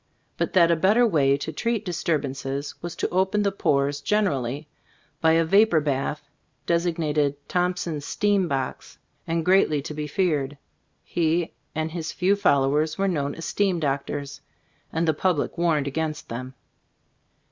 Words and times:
But 0.35 0.53
that 0.53 0.71
a 0.71 0.75
better 0.75 1.05
way 1.05 1.37
to 1.37 1.53
treat 1.53 1.85
disturbances 1.85 2.73
was 2.81 2.95
to 2.95 3.09
open 3.09 3.43
the 3.43 3.51
pores 3.51 4.01
generally, 4.01 4.67
by 5.21 5.33
a 5.33 5.45
vapor 5.45 5.79
bath— 5.79 6.27
designated 6.65 7.35
"Thompson's 7.47 8.03
Steam 8.03 8.47
Box," 8.47 8.97
and 9.27 9.45
greatly 9.45 9.79
to 9.83 9.93
be 9.93 10.07
feared. 10.07 10.57
He 11.03 11.53
and 11.75 11.91
his 11.91 12.11
few 12.11 12.35
followers 12.35 12.97
were 12.97 13.07
known 13.07 13.35
as 13.35 13.45
"Steam 13.45 13.79
Doctors"— 13.79 14.41
and 14.91 15.07
the 15.07 15.13
public 15.13 15.55
warned 15.55 15.85
against 15.85 16.29
them. 16.29 16.55